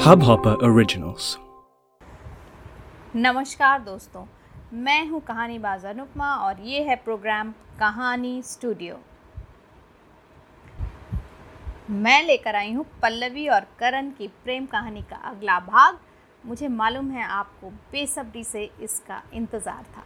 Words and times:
Hubhopper 0.00 0.54
Originals. 0.64 1.36
नमस्कार 3.16 3.80
दोस्तों, 3.80 4.24
मैं 4.74 5.06
हूँ 5.08 5.20
कहानी 5.20 5.58
बाज 5.58 5.84
अनुपमा 5.86 6.34
और 6.36 6.60
ये 6.60 6.82
है 6.82 6.96
प्रोग्राम 6.96 7.52
कहानी 7.80 8.42
स्टूडियो। 8.42 8.96
मैं 11.90 12.22
लेकर 12.22 12.56
आई 12.56 12.72
हूँ 12.72 12.84
पल्लवी 13.02 13.48
और 13.48 13.66
करण 13.78 14.10
की 14.10 14.28
प्रेम 14.44 14.66
कहानी 14.66 15.02
का 15.02 15.16
अगला 15.30 15.58
भाग। 15.60 15.98
मुझे 16.44 16.68
मालूम 16.68 17.10
है 17.10 17.24
आपको 17.24 17.70
बेसब्री 17.92 18.44
से 18.44 18.70
इसका 18.82 19.22
इंतज़ार 19.34 19.84
था। 19.96 20.04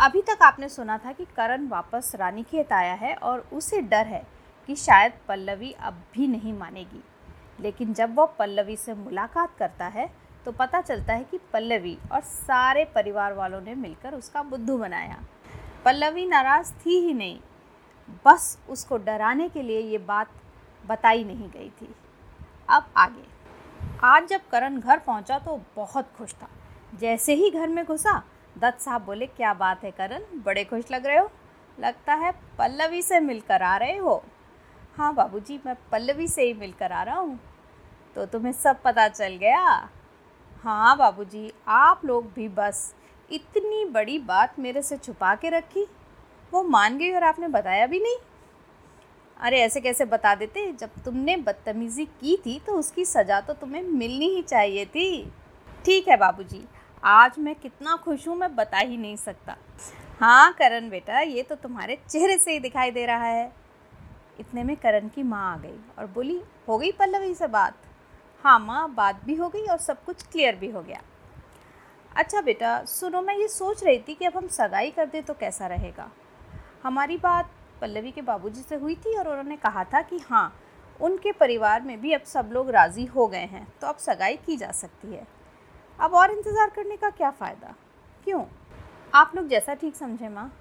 अभी 0.00 0.20
तक 0.22 0.42
आपने 0.42 0.68
सुना 0.68 0.96
था 0.98 1.10
कि 1.12 1.24
करण 1.36 1.66
वापस 1.68 2.12
रानी 2.14 2.42
खेत 2.42 2.72
आया 2.72 2.92
है 2.92 3.14
और 3.14 3.40
उसे 3.52 3.80
डर 3.80 4.06
है 4.06 4.22
कि 4.68 4.76
शायद 4.76 5.12
पल्लवी 5.28 5.72
अब 5.72 6.00
भी 6.14 6.26
नहीं 6.26 6.52
मानेगी। 6.52 7.02
लेकिन 7.60 7.92
जब 7.94 8.14
वह 8.14 8.26
पल्लवी 8.38 8.76
से 8.76 8.94
मुलाकात 8.94 9.56
करता 9.58 9.86
है 9.86 10.08
तो 10.46 10.52
पता 10.52 10.80
चलता 10.80 11.14
है 11.14 11.24
कि 11.24 11.38
पल्लवी 11.52 11.96
और 12.12 12.20
सारे 12.20 12.84
परिवार 12.84 13.32
वालों 13.32 13.60
ने 13.60 13.74
मिलकर 13.74 14.14
उसका 14.14 14.42
बुद्धू 14.42 14.78
बनाया 14.78 15.18
पल्लवी 15.84 16.26
नाराज़ 16.26 16.72
थी 16.76 16.98
ही 16.98 17.14
नहीं। 17.14 17.38
बस 18.26 18.58
उसको 18.68 18.96
डराने 18.98 19.48
के 19.48 19.62
लिए 19.62 19.80
ये 19.80 19.98
बात 19.98 20.30
बताई 20.86 21.24
नहीं 21.24 21.50
गई 21.50 21.70
थी। 21.72 21.94
अब 22.68 22.90
आगे। 22.96 23.28
आज 24.04 24.28
जब 24.28 24.48
करण 24.50 24.80
घर 24.80 24.98
पहुँचा 24.98 25.38
तो 25.38 25.60
बहुत 25.76 26.12
खुश 26.18 26.34
था। 26.34 26.48
जैसे 26.94 27.34
ही 27.34 27.50
घर 27.50 27.68
में 27.68 27.84
घुसा 27.84 28.22
दत्त 28.56 28.80
साहब 28.80 29.04
बोले, 29.04 29.26
क्या 29.26 29.52
बात 29.54 29.84
है 29.84 29.90
करण? 29.90 30.22
बड़े 30.44 30.64
खुश 30.64 30.90
लग 30.92 31.06
रहे 31.06 31.16
हो? 31.16 31.30
लगता 31.78 32.14
है 32.14 32.32
पल्लवी 32.58 33.02
से 33.02 33.20
मिलकर 33.20 33.62
आ 33.62 33.76
रहे 33.76 33.96
हो। 33.96 34.22
हाँ 34.96 35.14
बाबूजी, 35.14 35.60
मैं 35.66 35.74
पल्लवी 35.92 36.26
से 36.28 36.42
ही 36.42 36.54
मिलकर 36.54 36.92
आ 36.92 37.02
रहा 37.02 37.18
हूँ। 37.18 37.38
तो 38.16 38.26
तुम्हें 38.26 38.52
सब 38.52 38.82
पता 38.82 39.06
चल 39.08 39.36
गया? 39.36 39.88
हाँ 40.64 40.96
बाबूजी, 40.98 41.52
आप 41.68 42.04
लोग 42.04 42.32
भी 42.32 42.48
बस 42.48 42.94
इतनी 43.30 43.84
बड़ी 43.84 44.18
बात 44.18 44.58
मेरे 44.58 44.82
से 44.82 44.96
छुपा 44.96 45.34
के 45.34 45.50
रखी। 45.50 45.86
वो 46.52 46.62
मान 46.62 46.98
गई 46.98 47.12
और 47.12 47.24
आपने 47.24 47.48
बताया 47.48 47.86
भी 47.86 48.00
नहीं? 48.00 48.16
अरे 49.36 49.60
ऐसे 49.60 49.80
कैसे 49.80 50.04
बता 50.04 50.34
देते? 50.34 50.72
जब 50.72 51.02
तुमने 51.04 51.36
बदतमीज़ी 51.36 52.04
की 52.04 52.36
थी 52.36 52.58
तो 52.66 52.72
उसकी 52.72 53.04
सज़ा 53.04 53.40
तो 53.40 53.52
तुम्हें 53.52 53.82
मिलनी 53.82 54.28
ही 54.28 54.42
चाहिए 54.42 54.84
थी। 54.86 55.32
ठीक 55.84 56.08
है 56.08 56.16
बाबूजी 56.16 56.64
आज 57.02 57.38
मैं 57.38 57.54
कितना 57.54 57.94
खुश 57.96 58.26
हूँ, 58.28 58.34
मैं 58.36 58.54
बता 58.56 58.78
ही 58.78 58.96
नहीं 58.96 59.16
सकता। 59.16 59.56
हाँ 60.20 60.52
करण 60.52 60.88
बेटा, 60.90 61.20
ये 61.20 61.42
तो 61.42 61.54
तुम्हारे 61.54 61.98
चेहरे 62.08 62.36
से 62.38 62.52
ही 62.52 62.60
दिखाई 62.60 62.90
दे 62.90 63.04
रहा 63.06 63.24
है। 63.24 63.52
इतने 64.40 64.64
में 64.64 64.74
करण 64.76 65.08
की 65.08 65.22
माँ 65.22 65.52
आ 65.52 65.56
गई 65.56 65.78
और 65.98 66.06
बोली, 66.06 66.40
हो 66.68 66.78
गई 66.78 66.90
पल्लवी 66.92 67.34
से 67.34 67.46
बात? 67.46 67.76
हाँ 68.44 68.58
माँ, 68.58 68.92
बात 68.94 69.24
भी 69.24 69.34
हो 69.34 69.48
गई 69.48 69.64
और 69.66 69.78
सब 69.78 70.04
कुछ 70.04 70.22
क्लियर 70.22 70.56
भी 70.56 70.70
हो 70.70 70.82
गया। 70.82 71.00
अच्छा 72.16 72.40
बेटा, 72.40 72.84
सुनो, 72.84 73.22
मैं 73.22 73.36
ये 73.36 73.48
सोच 73.48 73.84
रही 73.84 73.98
थी 73.98 74.14
कि 74.14 74.24
अब 74.24 74.36
हम 74.36 74.48
सगाई 74.50 74.90
कर 74.90 75.06
दें 75.06 75.22
तो 75.22 75.34
कैसा 75.34 75.66
रहेगा? 75.66 76.10
हमारी 76.82 77.16
बात 77.16 77.50
पल्लवी 77.80 78.10
के 78.10 78.22
बाबूजी 78.22 78.62
से 78.62 78.76
हुई 78.76 78.94
थी 78.96 79.16
और 79.18 79.28
उन्होंने 79.28 79.56
कहा 79.56 79.84
था 79.84 80.02
कि 80.02 80.18
हाँ 80.20 80.52
उनके 81.00 81.32
परिवार 81.32 81.82
में 81.82 82.00
भी 82.00 82.12
अब 82.12 82.22
सब 82.26 82.50
लोग 82.52 82.70
राज़ी 82.70 83.04
हो 83.06 83.26
गए 83.26 83.44
हैं 83.46 83.66
तो 83.80 83.86
अब 83.86 83.96
सगाई 83.98 84.36
की 84.36 84.56
जा 84.56 84.70
सकती 84.72 85.12
है। 85.12 85.26
अब 86.00 86.14
और 86.14 86.30
इंतज़ार 86.30 86.70
करने 86.70 86.96
का 86.96 87.10
क्या 87.10 87.30
फ़ायदा? 87.30 87.74
क्यों? 88.24 88.44
आप 89.14 89.32
लोग 89.36 89.48
जैसा 89.48 89.74
ठीक 89.74 89.96
समझे, 89.96 90.28
माँ। 90.28 90.52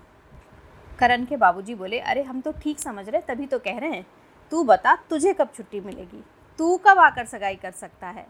करण 0.99 1.25
के 1.25 1.37
बाबूजी 1.37 1.75
बोले, 1.75 1.99
अरे, 1.99 2.23
हम 2.23 2.41
तो 2.41 2.51
ठीक 2.51 2.79
समझ 2.79 3.09
रहे, 3.09 3.21
तभी 3.21 3.47
तो 3.47 3.59
कह 3.59 3.77
रहे 3.77 3.89
हैं। 3.89 4.07
तू 4.51 4.63
बता, 4.63 4.95
तुझे 4.95 5.33
कब 5.33 5.49
छुट्टी 5.55 5.79
मिलेगी? 5.79 6.23
तू 6.57 6.77
कब 6.77 6.99
आकर 6.99 7.25
सगाई 7.25 7.55
कर 7.55 7.71
सकता 7.71 8.07
है? 8.07 8.27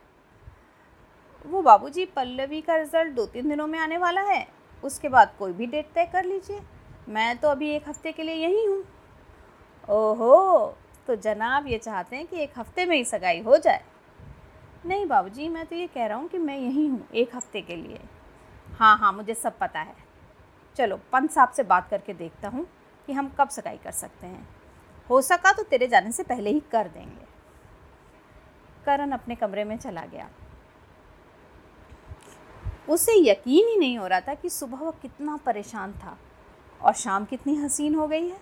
वो 1.45 1.61
बाबूजी, 1.61 2.05
पल्लवी 2.05 2.61
का 2.61 2.75
रिज़ल्ट 2.75 3.13
दो 3.13 3.25
तीन 3.25 3.49
दिनों 3.49 3.67
में 3.67 3.79
आने 3.79 3.97
वाला 3.97 4.21
है। 4.21 4.47
उसके 4.83 5.09
बाद 5.09 5.33
कोई 5.39 5.53
भी 5.53 5.65
डेट 5.65 5.89
तय 5.95 6.05
कर 6.05 6.25
लीजिए। 6.25 6.61
मैं 7.09 7.37
तो 7.37 7.47
अभी 7.47 7.69
एक 7.69 7.89
हफ़्ते 7.89 8.11
के 8.11 8.23
लिए 8.23 8.35
यहीं 8.35 8.67
हूँ। 8.67 8.83
ओहो 9.89 10.75
तो 11.07 11.15
जनाब 11.15 11.67
ये 11.67 11.77
चाहते 11.77 12.15
हैं 12.15 12.27
कि 12.27 12.37
एक 12.39 12.53
हफ़्ते 12.57 12.85
में 12.85 12.97
ही 12.97 13.05
सगाई 13.05 13.39
हो 13.39 13.57
जाए। 13.57 13.83
नहीं 14.85 15.05
बाबूजी, 15.05 15.47
मैं 15.49 15.65
तो 15.65 15.75
ये 15.75 15.87
कह 15.87 16.05
रहा 16.05 16.17
हूँ 16.17 16.27
कि 16.27 16.37
मैं 16.37 16.57
यहीं 16.57 16.89
हूँ, 16.89 17.07
एक 17.13 17.35
हफ़्ते 17.35 17.61
के 17.61 17.75
लिए। 17.75 17.99
हाँ 18.79 18.97
हाँ 18.97 19.11
मुझे 19.13 19.33
सब 19.33 19.57
पता 19.59 19.79
है। 19.79 19.95
चलो, 20.75 20.97
पंत 21.11 21.31
साहब 21.31 21.49
से 21.49 21.63
बात 21.63 21.89
करके 21.89 22.13
देखता 22.13 22.47
हूँ 22.47 22.65
कि 23.07 23.13
हम 23.13 23.29
कब 23.39 23.49
सगाई 23.49 23.77
कर 23.77 23.91
सकते 23.91 24.27
हैं। 24.27 24.47
हो 25.09 25.21
सका 25.21 25.51
तो 25.51 25.63
तेरे 25.63 25.87
जाने 25.87 26.11
से 26.11 26.23
पहले 26.23 26.49
ही 26.49 26.59
कर 26.71 26.87
देंगे। 26.87 27.27
करण 28.85 29.11
अपने 29.11 29.35
कमरे 29.35 29.63
में 29.63 29.77
चला 29.77 30.05
गया। 30.05 30.29
उसे 32.89 33.15
यकीन 33.19 33.67
ही 33.67 33.77
नहीं 33.77 33.97
हो 33.97 34.07
रहा 34.07 34.19
था 34.19 34.33
कि 34.33 34.49
सुबह 34.49 34.77
वह 34.77 34.91
कितना 34.91 35.37
परेशान 35.37 35.93
था 35.93 36.17
और 36.81 36.93
शाम 36.93 37.25
कितनी 37.25 37.55
हसीन 37.55 37.95
हो 37.95 38.07
गई 38.07 38.27
है। 38.27 38.39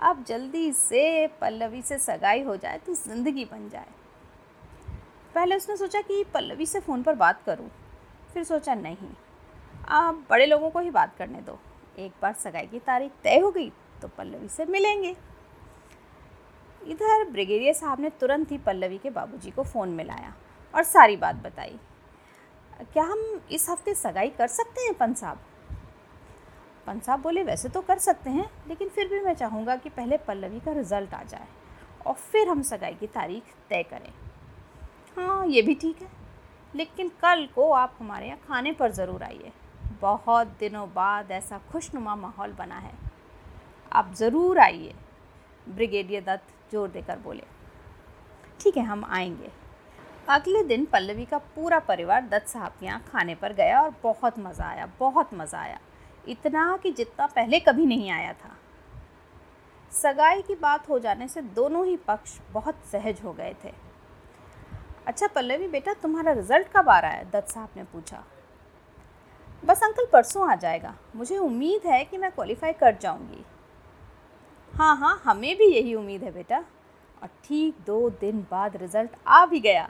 अब 0.00 0.24
जल्दी 0.24 0.72
से 0.72 1.26
पल्लवी 1.40 1.82
से 1.82 1.98
सगाई 1.98 2.42
हो 2.42 2.56
जाए 2.56 2.78
तो 2.78 2.94
ज़िंदगी 2.94 3.44
बन 3.44 3.68
जाए। 3.68 3.86
पहले 5.34 5.56
उसने 5.56 5.76
सोचा 5.76 6.00
कि 6.00 6.22
पल्लवी 6.34 6.66
से 6.66 6.80
फ़ोन 6.80 7.02
पर 7.02 7.14
बात 7.16 7.42
करूँ, 7.46 7.68
फिर 8.34 8.44
सोचा 8.44 8.74
नहीं। 8.74 9.08
आप 9.90 10.24
बड़े 10.30 10.46
लोगों 10.46 10.70
को 10.70 10.80
ही 10.80 10.90
बात 10.90 11.16
करने 11.18 11.40
दो। 11.40 11.58
एक 11.98 12.12
बार 12.22 12.32
सगाई 12.34 12.66
की 12.66 12.78
तारीख 12.80 13.12
तय 13.24 13.38
हो 13.38 13.50
गई 13.50 13.70
तो 14.02 14.08
पल्लवी 14.08 14.48
से 14.48 14.64
मिलेंगे। 14.66 15.14
इधर 16.82 17.24
ब्रिगेडियर 17.30 17.74
साहब 17.74 18.00
ने 18.00 18.10
तुरंत 18.10 18.50
ही 18.52 18.58
पल्लवी 18.58 18.98
के 18.98 19.10
बाबूजी 19.10 19.50
को 19.50 19.62
फ़ोन 19.64 19.88
मिलाया 19.90 20.34
और 20.74 20.82
सारी 20.84 21.16
बात 21.16 21.36
बताई। 21.36 21.78
क्या 22.92 23.04
हम 23.04 23.40
इस 23.52 23.68
हफ़्ते 23.70 23.94
सगाई 23.94 24.30
कर 24.30 24.46
सकते 24.48 24.80
हैं 24.80 24.94
पंत 24.94 25.16
साहब? 25.16 25.38
पंत 26.86 27.02
साहब 27.02 27.20
बोले 27.20 27.42
वैसे 27.42 27.68
तो 27.68 27.80
कर 27.80 27.98
सकते 28.00 28.30
हैं 28.30 28.50
लेकिन 28.68 28.88
फिर 28.88 29.08
भी 29.08 29.20
मैं 29.20 29.34
चाहूँगा 29.34 29.76
कि 29.76 29.90
पहले 29.90 30.16
पल्लवी 30.18 30.60
का 30.60 30.72
रिज़ल्ट 30.72 31.14
आ 31.14 31.22
जाए 31.22 31.46
और 32.06 32.14
फिर 32.14 32.48
हम 32.48 32.62
सगाई 32.62 32.94
की 32.94 33.06
तारीख 33.06 33.54
तय 33.70 33.82
करें। 33.82 34.12
हाँ 35.16 35.46
ये 35.46 35.62
भी 35.62 35.74
ठीक 35.74 36.02
है। 36.02 36.08
लेकिन 36.74 37.08
कल 37.22 37.46
को 37.54 37.70
आप 37.72 37.96
हमारे 37.98 38.26
यहाँ 38.26 38.38
खाने 38.48 38.72
पर 38.72 38.92
ज़रूर 38.92 39.22
आइए। 39.22 39.52
बहुत 40.00 40.46
दिनों 40.60 40.86
बाद 40.94 41.30
ऐसा 41.30 41.58
खुशनुमा 41.72 42.14
माहौल 42.16 42.52
बना 42.52 42.78
है। 42.78 42.92
आप 43.92 44.12
ज़रूर 44.14 44.58
आइए, 44.58 44.94
ब्रिगेडियर 45.66 46.24
दत्त 46.24 46.72
ज़ोर 46.72 46.88
देकर 46.88 47.18
बोले। 47.18 47.44
ठीक 48.60 48.76
है, 48.76 48.84
हम 48.84 49.04
आएँगे। 49.06 49.50
अगले 50.28 50.62
दिन 50.64 50.84
पल्लवी 50.84 51.24
का 51.24 51.38
पूरा 51.38 51.78
परिवार 51.80 52.26
दत्त 52.28 52.48
साहब 52.48 52.72
के 52.80 52.86
यहाँ 52.86 53.04
खाने 53.08 53.34
पर 53.34 53.52
गया 53.52 53.80
और 53.80 53.94
बहुत 54.02 54.38
मज़ा 54.38 54.66
आया, 54.66 54.88
बहुत 55.00 55.34
मज़ा 55.34 55.58
आया। 55.58 55.78
इतना 56.28 56.76
कि 56.82 56.90
जितना 56.92 57.26
पहले 57.26 57.60
कभी 57.60 57.86
नहीं 57.86 58.10
आया 58.10 58.32
था। 58.32 58.56
सगाई 59.92 60.42
की 60.42 60.54
बात 60.54 60.88
हो 60.88 60.98
जाने 60.98 61.28
से 61.28 61.42
दोनों 61.42 61.84
ही 61.86 61.96
पक्ष 62.06 62.38
बहुत 62.52 62.84
सहज 62.92 63.20
हो 63.24 63.32
गए 63.32 63.54
थे। 63.64 63.72
अच्छा 65.06 65.26
पल्लवी 65.26 65.66
बेटा, 65.68 65.92
तुम्हारा 65.92 66.32
रिज़ल्ट 66.32 66.68
कब 66.76 66.88
आ 66.88 66.98
रहा 66.98 67.10
है? 67.10 67.30
दत्त 67.30 67.48
साहब 67.48 67.68
ने 67.76 67.84
पूछा। 67.84 68.24
बस 69.64 69.82
अंकल, 69.82 70.06
परसों 70.12 70.50
आ 70.50 70.54
जाएगा। 70.54 70.94
मुझे 71.16 71.38
उम्मीद 71.38 71.86
है 71.86 72.04
कि 72.04 72.18
मैं 72.18 72.30
क्वालिफाई 72.30 72.72
कर 72.72 72.96
जाऊँगी। 72.96 73.44
हाँ 74.74 74.96
हाँ 74.96 75.20
हमें 75.24 75.56
भी 75.56 75.66
यही 75.66 75.94
उम्मीद 75.94 76.22
है 76.22 76.30
बेटा। 76.30 76.58
और 77.22 77.28
ठीक 77.44 77.76
दो 77.86 78.10
दिन 78.10 78.46
बाद 78.50 78.76
रिज़ल्ट 78.76 79.10
आ 79.26 79.44
भी 79.46 79.60
गया। 79.60 79.88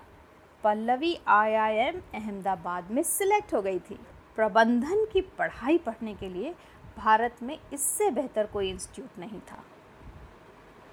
पल्लवी 0.64 1.18
आईआईएम 1.28 2.00
अहमदाबाद 2.14 2.90
में 2.90 3.02
सिलेक्ट 3.02 3.54
हो 3.54 3.62
गई 3.62 3.78
थी। 3.78 3.98
प्रबंधन 4.36 5.04
की 5.04 5.20
पढ़ाई 5.38 5.78
पढ़ने 5.78 6.14
के 6.14 6.28
लिए 6.28 6.54
भारत 6.96 7.42
में 7.42 7.58
इससे 7.72 8.10
बेहतर 8.10 8.46
कोई 8.46 8.70
इंस्टीट्यूट 8.70 9.18
नहीं 9.18 9.40
था। 9.40 9.62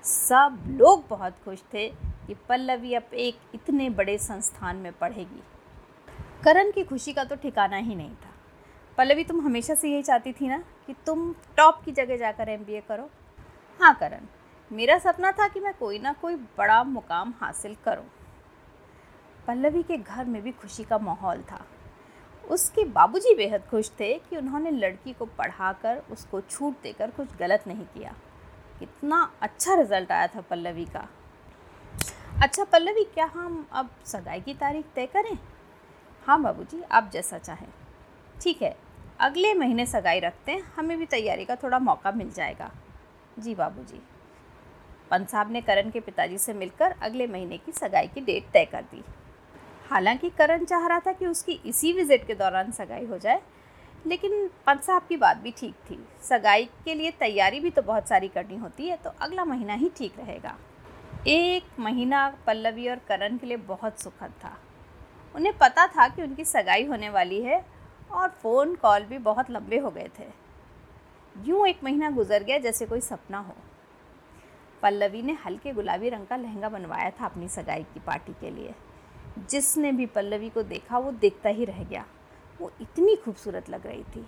सब 0.04 0.64
लोग 0.70 1.08
बहुत 1.10 1.36
खुश 1.46 1.64
थे। 1.74 1.88
कि 2.28 2.34
पल्लवी 2.50 2.94
अब 2.94 3.14
एक 3.14 3.40
इतने 3.56 3.90
बड़े 3.90 4.18
संस्थान 4.18 4.76
में 4.76 4.92
पढ़ेगी। 4.94 5.42
करण 6.44 6.72
की 6.72 6.84
खुशी 6.84 7.14
का 7.14 7.24
तो 7.24 7.36
ठिकाना 7.36 7.78
ही 7.78 7.96
नहीं 7.96 8.16
था। 8.16 8.30
पल्लवी 8.98 9.24
तुम 9.24 9.42
हमेशा 9.42 9.76
से 9.76 9.90
यही 9.90 10.04
चाहती 10.04 10.32
थी 10.34 10.48
ना 10.48 10.58
कि 10.88 10.96
तुम 11.06 11.34
टॉप 11.58 11.82
की 11.86 11.92
जगह 11.92 12.18
जाकर 12.18 12.50
एमबीए 12.50 12.82
करो? 12.82 13.10
हाँ 13.80 13.94
करण, 13.96 14.26
मेरा 14.72 14.98
सपना 15.00 15.32
था 15.32 15.48
कि 15.48 15.60
मैं 15.60 15.74
कोई 15.74 16.00
ना 16.00 16.14
कोई 16.14 16.36
बड़ा 16.58 16.84
मुकाम 16.84 17.34
हासिल 17.42 17.76
करूँ। 17.86 18.06
पल्लवी 19.48 19.84
के 19.84 19.98
घर 19.98 20.26
में 20.26 20.42
भी 20.42 20.52
खुशी 20.52 20.84
का 20.84 20.98
माहौल 20.98 21.42
था। 21.42 21.66
उसके 22.44 22.84
बाबूजी 22.86 23.34
बेहद 23.36 23.62
खुश 23.62 23.90
थे 24.00 24.14
कि 24.20 24.38
उन्होंने 24.38 24.72
लड़की 24.72 25.14
को 25.14 25.26
पढ़ाकर 25.28 26.02
उसको 26.12 26.42
छूट 26.42 26.82
देकर 26.84 27.12
कुछ 27.12 27.36
गलत 27.38 27.64
नहीं 27.68 27.86
किया। 27.86 28.14
कितना 28.80 29.32
अच्छा 29.42 29.74
रिज़ल्ट 29.74 30.12
आया 30.12 30.28
था 30.28 30.42
पल्लवी 30.42 30.86
का। 30.86 31.08
अच्छा 32.42 32.64
पल्लवी, 32.64 33.04
क्या 33.04 33.26
हम 33.26 33.66
अब 33.72 33.90
सगाई 34.06 34.40
की 34.42 34.54
तारीख 34.54 34.86
तय 34.96 35.06
करें? 35.06 35.38
हाँ 36.26 36.42
बाबूजी, 36.42 36.82
आप 36.84 37.10
जैसा 37.14 37.38
चाहें। 37.38 37.68
ठीक 38.36 38.62
है, 38.62 38.76
अगले 39.20 39.54
महीने 39.54 39.86
सगाई 39.86 40.20
रखते 40.20 40.52
हैं, 40.52 40.62
हमें 40.76 40.98
भी 41.00 41.06
तैयारी 41.06 41.46
का 41.46 41.56
थोड़ा 41.56 41.80
मौका 41.80 42.12
मिल 42.12 42.32
जाएगा। 42.32 42.72
जी, 43.40 43.54
बाबूजी। 43.56 44.02
पंत 45.12 45.30
साहब 45.30 45.52
ने 45.52 45.62
करण 45.62 45.90
के 45.90 46.00
पिताजी 46.00 46.38
से 46.38 46.54
मिलकर 46.54 46.96
अगले 47.02 47.28
महीने 47.28 47.58
की 47.58 47.72
सगाई 47.72 48.08
की 48.08 48.22
डेट 48.22 48.50
तय 48.54 48.66
कर 48.66 48.82
दी। 48.84 49.04
हालाँकि 49.92 50.30
करण 50.30 50.66
चाह 50.66 50.88
रहा 50.88 51.00
था 51.00 51.12
कि 51.12 51.28
उसकी 51.28 51.60
इसी 51.66 51.94
विज़िट 51.94 52.26
के 52.28 52.36
दौरान 52.36 52.72
सगाई 52.72 53.06
हो 53.06 53.18
जाए, 53.18 53.42
लेकिन 54.06 54.48
पंत 54.68 54.84
साहब 54.84 55.08
की 55.10 55.18
बात 55.18 55.38
भी 55.38 55.52
ठीक 55.52 55.76
थी। 55.90 56.00
सगाई 56.24 56.66
के 56.86 56.96
लिए 56.96 57.12
तैयारी 57.20 57.60
भी 57.60 57.70
तो 57.70 57.82
बहुत 57.84 58.08
सारी 58.08 58.28
करनी 58.30 58.58
होती 58.58 58.88
है 58.88 58.98
तो 58.98 59.14
अगला 59.22 59.46
महीना 59.46 59.74
ही 59.76 59.92
ठीक 59.98 60.20
रहेगा। 60.20 60.58
एक 61.28 61.64
महीना 61.80 62.38
पल्लवी 62.48 62.90
और 62.90 62.96
करण 62.96 63.38
के 63.38 63.48
लिए 63.48 63.58
बहुत 63.58 64.02
सुखद 64.02 64.32
था। 64.44 64.58
उन्हें 65.36 65.58
पता 65.58 65.88
था 65.88 66.08
कि 66.08 66.22
उनकी 66.22 66.46
सगाई 66.46 66.86
होने 66.86 67.10
वाली 67.10 67.42
है 67.42 67.66
और 68.12 68.30
फ़ोन 68.30 68.76
कॉल 68.76 69.04
भी 69.04 69.18
बहुत 69.18 69.52
लंबे 69.52 69.78
हो 69.78 69.92
गए 69.92 70.10
थे। 70.20 70.24
यूँ 71.44 71.68
एक 71.68 71.84
महीना 71.84 72.10
गुजर 72.10 72.44
गया 72.44 72.58
जैसे 72.58 72.86
कोई 72.86 73.02
सपना 73.02 73.40
हो। 73.40 73.54
पल्लवी 74.82 75.22
ने 75.22 75.34
हल्के 75.34 75.74
गुलाबी 75.74 76.10
रंग 76.10 76.28
का 76.28 76.36
लहंगा 76.36 76.70
बनवाया 76.70 77.10
था 77.10 77.26
अपनी 77.26 77.48
सगाई 77.48 77.84
की 77.84 78.00
पार्टी 78.00 78.34
के 78.34 78.50
लिए। 78.50 78.76
जिसने 79.50 79.92
भी 79.92 80.06
पल्लवी 80.06 80.50
को 80.50 80.64
देखा, 80.64 80.98
वो 80.98 81.12
देखता 81.12 81.50
ही 81.50 81.66
रह 81.66 81.84
गया। 81.84 82.06
वो 82.62 82.72
इतनी 82.82 83.16
खूबसूरत 83.16 83.70
लग 83.70 83.88
रही 83.88 84.04
थी। 84.04 84.26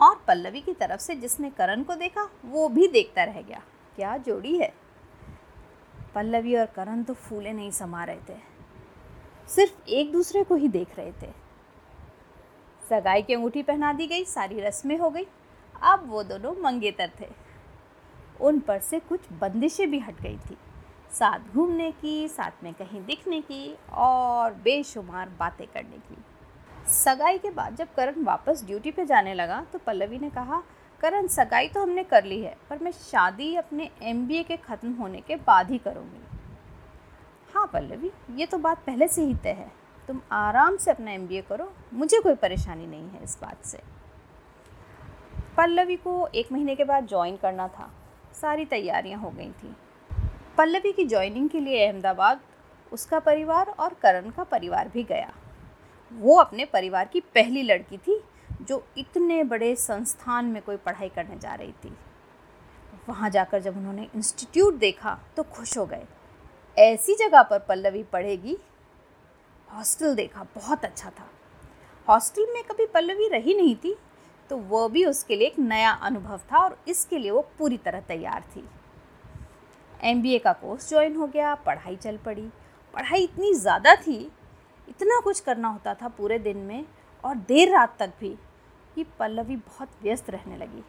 और 0.00 0.24
पल्लवी 0.28 0.60
की 0.60 0.72
तरफ़ 0.72 1.00
से 1.00 1.14
जिसने 1.14 1.50
करण 1.50 1.82
को 1.82 1.94
देखा, 1.94 2.30
वो 2.44 2.68
भी 2.68 2.88
देखता 2.88 3.24
रह 3.24 3.42
गया। 3.42 3.62
क्या 3.96 4.16
जोड़ी 4.16 4.58
है? 4.58 4.85
पल्लवी 6.16 6.56
और 6.56 6.66
करण 6.66 7.02
तो 7.02 7.14
फूले 7.14 7.52
नहीं 7.52 7.70
समा 7.70 8.04
रहे 8.04 8.18
थे। 8.28 8.38
सिर्फ़ 9.48 9.88
एक 9.88 10.12
दूसरे 10.12 10.44
को 10.44 10.54
ही 10.54 10.68
देख 10.68 10.96
रहे 10.98 11.12
थे। 11.12 11.30
सगाई 12.90 13.22
की 13.22 13.34
अंगूठी 13.34 13.62
पहना 13.62 13.92
दी 13.92 14.06
गई, 14.06 14.24
सारी 14.24 14.60
रस्में 14.60 14.98
हो 14.98 15.10
गई। 15.10 15.26
अब 15.82 16.10
वो 16.10 16.22
दोनों 16.22 16.54
मंगेतर 16.62 17.10
थे। 17.20 17.28
उन 18.40 18.60
पर 18.60 18.78
से 18.78 19.00
कुछ 19.00 19.20
बंदिशें 19.32 19.90
भी 19.90 19.98
हट 19.98 20.20
गई 20.20 20.36
थी। 20.36 20.56
साथ 21.12 21.38
घूमने 21.54 21.90
की, 21.92 22.28
साथ 22.28 22.64
में 22.64 22.74
कहीं 22.74 23.04
दिखने 23.04 23.40
की 23.40 23.76
और 23.92 24.54
बेशुमार 24.54 25.28
बातें 25.28 25.66
करने 25.66 25.98
की। 25.98 26.16
सगाई 26.90 27.38
के 27.38 27.50
बाद 27.50 27.76
जब 27.76 27.94
करण 27.94 28.24
वापस 28.24 28.64
ड्यूटी 28.64 28.90
पे 28.90 29.06
जाने 29.06 29.34
लगा 29.34 29.60
तो 29.72 29.78
पल्लवी 29.78 30.18
ने 30.18 30.30
कहा 30.30 30.62
करण, 31.00 31.26
सगाई 31.26 31.68
तो 31.68 31.82
हमने 31.82 32.04
कर 32.04 32.24
ली 32.24 32.40
है, 32.40 32.56
पर 32.70 32.78
मैं 32.78 32.90
शादी 32.92 33.54
अपने 33.56 33.90
एमबीए 34.02 34.42
के 34.42 34.56
ख़त्म 34.56 34.92
होने 34.92 35.20
के 35.20 35.36
बाद 35.36 35.70
ही 35.70 35.78
करूँगी। 35.78 36.22
हाँ 37.54 37.66
पल्लवी, 37.66 38.10
ये 38.30 38.46
तो 38.46 38.58
बात 38.58 38.84
पहले 38.86 39.08
से 39.08 39.22
ही 39.22 39.34
तय 39.34 39.50
है। 39.50 39.70
तुम 40.08 40.20
आराम 40.32 40.76
से 40.76 40.90
अपना 40.90 41.10
एमबीए 41.10 41.42
करो, 41.42 41.72
मुझे 41.92 42.20
कोई 42.20 42.34
परेशानी 42.34 42.86
नहीं 42.86 43.08
है 43.08 43.22
इस 43.24 43.38
बात 43.42 43.64
से। 43.64 43.80
पल्लवी 45.56 45.96
को 45.96 46.26
एक 46.26 46.52
महीने 46.52 46.74
के 46.74 46.84
बाद 46.84 47.06
ज्वाइन 47.06 47.36
करना 47.36 47.68
था। 47.68 47.90
सारी 48.34 48.64
तैयारियाँ 48.64 49.20
हो 49.20 49.30
गई 49.30 49.50
थी। 49.52 49.74
पल्लवी 50.58 50.92
की 50.92 51.04
ज्वाइनिंग 51.04 51.48
के 51.48 51.60
लिए 51.60 51.86
अहमदाबाद, 51.86 52.40
उसका 52.92 53.18
परिवार 53.18 53.68
और 53.70 53.94
करण 53.94 54.30
का 54.30 54.44
परिवार 54.44 54.88
भी 54.88 55.02
गया। 55.02 55.32
वो 56.12 56.36
अपने 56.36 56.64
परिवार 56.64 57.08
की 57.08 57.20
पहली 57.34 57.62
लड़की 57.62 57.96
थी 57.98 58.20
जो 58.60 58.82
इतने 58.98 59.42
बड़े 59.44 59.74
संस्थान 59.76 60.44
में 60.44 60.60
कोई 60.62 60.76
पढ़ाई 60.78 61.08
करने 61.08 61.38
जा 61.38 61.54
रही 61.54 61.72
थी। 61.74 61.92
वहाँ 63.08 63.30
जाकर 63.30 63.60
जब 63.60 63.76
उन्होंने 63.76 64.08
इंस्टीट्यूट 64.14 64.74
देखा 64.76 65.18
तो 65.36 65.42
खुश 65.44 65.76
हो 65.78 65.84
गए। 65.86 66.06
ऐसी 66.76 67.14
जगह 67.16 67.42
पर 67.42 67.58
पल्लवी 67.58 68.02
पढ़ेगी? 68.04 68.56
हॉस्टल 69.68 70.14
देखा, 70.14 70.46
बहुत 70.54 70.84
अच्छा 70.84 71.10
था। 71.10 71.28
हॉस्टल 72.08 72.52
में 72.54 72.62
कभी 72.64 72.86
पल्लवी 72.86 73.28
रही 73.28 73.54
नहीं 73.54 73.76
थी 73.76 73.94
तो 74.50 74.56
वह 74.58 74.88
भी 74.88 75.04
उसके 75.04 75.36
लिए 75.36 75.46
एक 75.46 75.58
नया 75.58 75.90
अनुभव 75.90 76.40
था 76.50 76.58
और 76.58 76.76
इसके 76.88 77.18
लिए 77.18 77.30
वो 77.30 77.40
पूरी 77.58 77.76
तरह 77.78 78.00
तैयार 78.00 78.42
थी। 78.56 78.64
एमबीए 80.00 80.38
का 80.38 80.52
कोर्स 80.54 80.88
ज्वाइन 80.88 81.16
हो 81.16 81.26
गया, 81.26 81.54
पढ़ाई 81.56 81.96
चल 81.96 82.16
पड़ी। 82.16 82.48
पढ़ाई 82.94 83.22
इतनी 83.22 83.52
ज़्यादा 83.54 83.94
थी, 83.96 84.18
इतना 84.88 85.20
कुछ 85.20 85.40
करना 85.40 85.68
होता 85.68 85.94
था 85.94 86.08
पूरे 86.08 86.38
दिन 86.38 86.56
में 86.58 86.84
और 87.26 87.36
देर 87.38 87.72
रात 87.72 87.96
तक 87.98 88.12
भी 88.20 88.28
कि 88.94 89.04
पल्लवी 89.18 89.56
बहुत 89.56 89.88
व्यस्त 90.02 90.30
रहने 90.30 90.56
लगी। 90.56 90.82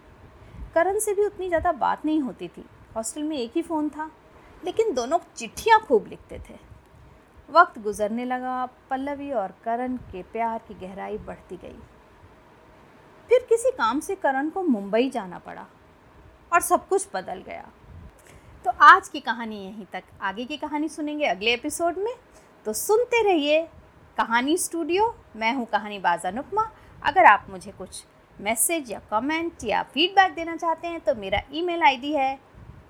करण 0.76 1.00
से 1.00 1.14
भी 1.14 1.26
उतनी 1.26 1.48
ज़्यादा 1.48 1.72
बात 1.74 2.06
नहीं 2.06 2.22
होती 2.22 2.48
थी। 2.48 2.66
हॉस्टल 2.96 3.24
में 3.24 3.38
एक 3.38 3.52
ही 3.56 3.62
फ़ोन 3.62 3.90
था, 3.90 4.10
लेकिन 4.64 4.94
दोनों 4.94 5.20
चिट्ठियाँ 5.36 5.80
खूब 5.80 6.08
लिखते 6.08 6.40
थे। 6.40 6.56
वक्त 7.50 7.80
गुजरने 7.80 8.26
लगा, 8.26 8.66
पल्लवी 8.90 9.32
और 9.32 9.54
करण 9.64 9.98
के 10.12 10.22
प्यार 10.24 10.60
की 10.68 10.74
गहराई 10.74 11.18
बढ़ती 11.18 11.58
गई। 11.58 11.80
फिर 13.30 13.46
किसी 13.50 13.72
काम 13.72 14.00
से 14.00 14.16
करण 14.16 14.50
को 14.50 14.64
मुंबई 14.64 15.10
जाना 15.10 15.40
पड़ा 15.40 15.66
और 16.52 16.62
सब 16.62 16.88
कुछ 16.88 17.08
बदल 17.14 17.42
गया। 17.42 17.66
तो 18.66 18.72
आज 18.84 19.08
की 19.08 19.20
कहानी 19.20 19.64
यहीं 19.66 19.86
तक। 19.94 20.04
आगे 20.22 20.46
की 20.46 20.58
कहानी 20.58 20.90
सुनेंगे 20.90 21.26
अगले 21.26 21.54
एपिसोड 21.54 21.98
में। 21.98 22.14
तो 22.66 22.74
सुनते 22.74 23.22
रहिए 23.24 23.68
कहानी 24.18 24.56
स्टूडियो, 24.58 25.04
मैं 25.36 25.54
हूँ 25.54 25.66
कहानी 25.72 25.98
बाजा 26.00 26.30
अनुपमा 26.30 26.62
अगर 27.04 27.26
आप 27.26 27.46
मुझे 27.50 27.72
कुछ 27.72 28.04
मैसेज 28.42 28.92
या 28.92 29.00
कमेंट 29.12 29.64
या 29.64 29.82
फीडबैक 29.94 30.34
देना 30.36 30.56
चाहते 30.56 30.88
हैं 30.88 31.00
तो 31.00 31.16
मेरा 31.16 31.42
ईमेल 31.54 31.84
आईडी 31.84 32.14
है 32.14 32.38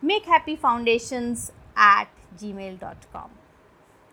make 0.03 0.29
happy 0.29 0.55
foundations 0.63 1.49
at 1.79 2.39
Gmail 2.53 2.77
dot 2.81 3.03
com 3.13 3.35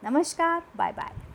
नमस्कार 0.02 0.62
बाय 0.76 0.92
बाय 0.92 1.33